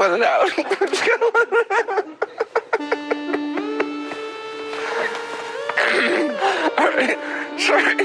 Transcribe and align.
it 0.00 0.22
out. 0.22 0.50
I'm 0.58 0.88
just 0.88 1.06
gonna 1.06 1.30
let 1.34 1.48
it 1.52 1.70
out. 1.72 2.04
All 6.78 6.90
right. 6.92 7.18
Sorry. 7.60 7.96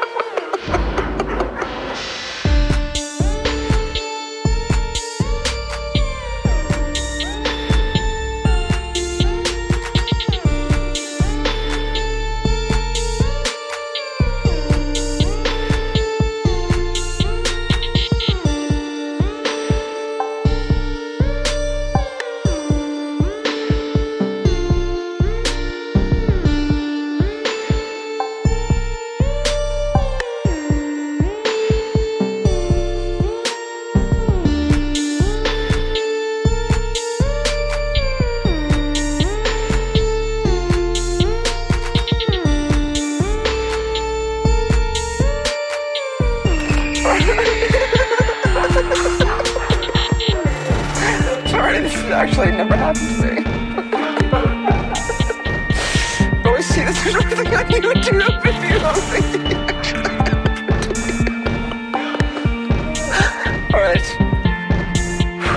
Sorry, 51.50 51.80
this 51.80 51.94
actually 52.06 52.52
never 52.52 52.76
happened 52.76 53.10
to 53.10 53.16
me. 53.22 53.36
we 56.52 56.62
see 56.62 56.84
this 56.84 56.98
thing 57.02 57.16
on 57.16 57.22
YouTube 57.24 58.46
if 58.46 58.64
you 58.64 58.78
don't 58.78 59.02
think 59.12 59.26
Alright. 63.74 64.06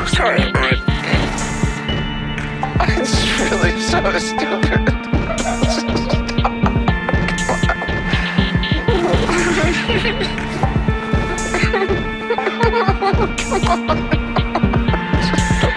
Sorry. 0.09 0.44
Alright. 0.44 0.82
It's 2.98 3.14
really 3.39 3.80
so 3.80 4.20
stupid. 4.20 4.98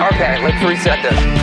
Okay, 0.01 0.43
let's 0.43 0.65
reset 0.65 1.03
this. 1.03 1.42